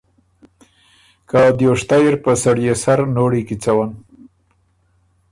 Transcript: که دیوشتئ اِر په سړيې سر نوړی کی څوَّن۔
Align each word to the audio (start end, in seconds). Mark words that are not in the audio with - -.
که 1.29 1.41
دیوشتئ 1.57 2.01
اِر 2.05 2.15
په 2.23 2.31
سړيې 2.43 2.73
سر 2.83 2.99
نوړی 3.15 3.41
کی 3.47 3.55
څوَّن۔ 3.63 3.89